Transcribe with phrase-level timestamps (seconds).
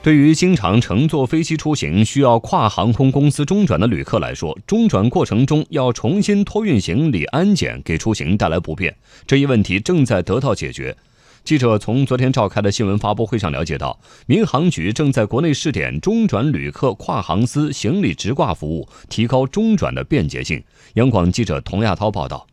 [0.00, 8.96] 对于经常乘坐飞机出行需要跨航空公司中转的旅客来说，中转过程中要重新托运行李安检，给出行带来不便。
[9.26, 10.96] 这一问题正在得到解决。
[11.42, 20.62] 记者从昨天召开的新闻发布会上了解到，民航局正在国内试点中转旅客跨航司行李直挂服务，提高中转的便捷性。
[20.94, 22.46] 央广记者童亚涛报道。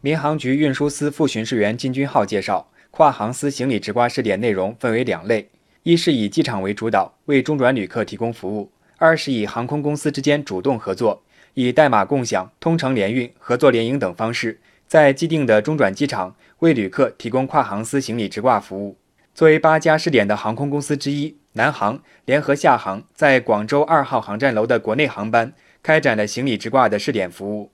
[0.00, 5.50] 民航局运输司副巡视员金军浩介绍，跨航司行李直挂试点内容分为两类。
[5.84, 11.22] 一是以机场为主导，为中转旅客提供服务；二是以航空公司之间主动合作，
[11.54, 18.98] 以代码共享、通程联运、合作联营等方式，在既定的中转机场为旅客提供跨航司行李直挂服务。
[19.34, 27.70] 作为八家试点的航空公司之一，南航、联合厦航在广州二号航站楼的国内航班开展了行李直挂的试点服务。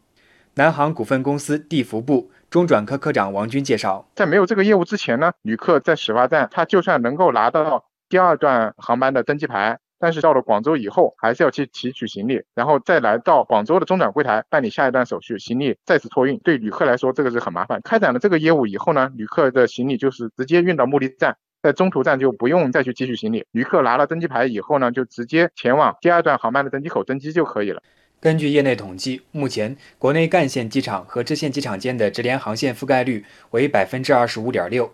[0.57, 7.87] 南航股份公司地服部中转科科长王军介绍，在没有这个业务之前呢，旅客在始发站，他就算能够拿到。
[8.15, 16.39] 第二段航班的登机牌，但是到了广州以后，还是要去提取行李，然后再来到广州的中转柜台办理下一段手续，行李再次托运。
[16.45, 17.81] 对旅客来说，这个是很麻烦。
[17.83, 23.45] 开展了这个业务以后呢，旅客的行李就是直接运到目的站，在中途站就不用再去提取行李。
[23.51, 27.83] 旅客拿了登机牌以后呢，就直接前往第二段航班的登机口登机就可以了。
[28.21, 34.89] 根据业内统计，目前国内干线机场和支线机场间的直联航线覆盖率为百分之二十五点六。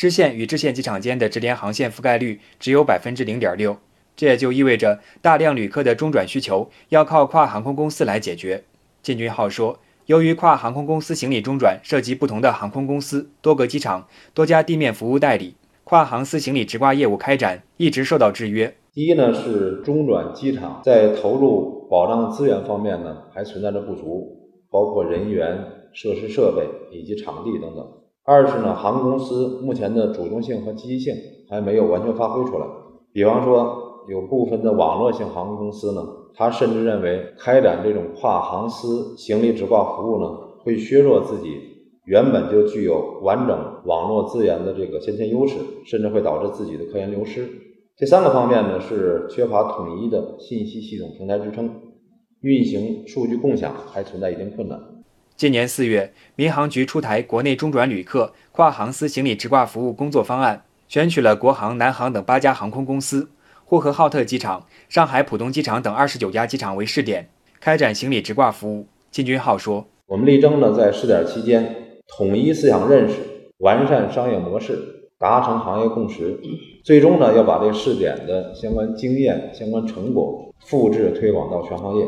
[0.00, 3.76] 支线与支线机场间的直联航线覆盖率只有百分之零点六，
[4.16, 8.64] 这也就意味着大量旅客的中转需求要靠跨航空公司来解决。
[9.02, 18.74] 金军浩说，由于跨航空公司行李中转涉及不同的航空公司、多个机场、多家地面服务代理，跨航司行李直挂业务开展一直受到制约。
[18.94, 27.86] 第一呢，是中转机场在投入保障资源方面呢还存在着不足，包括人员、设施设备以及场地等等。
[28.24, 31.14] 二是呢，航空公司目前的主动性和积极性
[31.48, 32.66] 还没有完全发挥出来。
[33.12, 40.28] 比方说，有部分的网络性航空公司呢，他甚至认为开展这种跨航司行李直挂服务呢，
[40.62, 41.56] 会削弱自己
[42.04, 47.48] 原本就具有完整网络资源的这个先天优势，甚至会导致自己的科研流失。
[47.96, 51.70] 第三个方面呢，是缺乏统一的信息系统平台支撑，
[52.42, 54.78] 运行数据共享还存在一定困难。
[55.40, 63.26] 今年四月，民航局出台国内中转旅客跨航司行李直挂服务工作方案，选取了国航、南航等八家航空公司、
[63.64, 67.26] 呼和浩特机场、上海浦东机场等二十九家机场为试点，
[67.58, 68.86] 开展行李直挂服务。
[69.10, 71.74] 金军浩说：“我们力争呢，在试点期间
[72.06, 73.14] 统一思想认识，
[73.60, 76.38] 完善商业模式，达成行业共识，
[76.84, 82.04] 最终呢，要把这试点的相关经验、相关成果复制推广到全行业。”